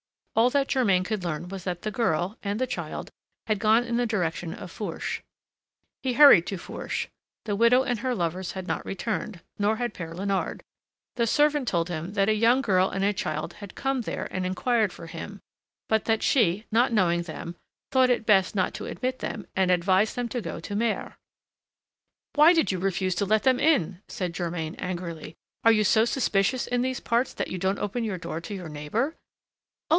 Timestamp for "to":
6.47-6.57, 18.75-18.85, 20.29-20.41, 20.61-20.75, 23.15-23.25, 28.41-28.55